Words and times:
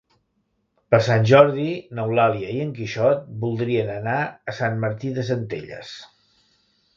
Per 0.93 0.99
Sant 1.07 1.27
Jordi 1.31 1.65
n'Eulàlia 1.99 2.53
i 2.55 2.63
en 2.63 2.71
Quixot 2.79 3.27
voldrien 3.45 3.93
anar 3.97 4.17
a 4.53 4.57
Sant 4.61 4.81
Martí 4.87 5.13
de 5.19 5.27
Centelles. 5.29 5.93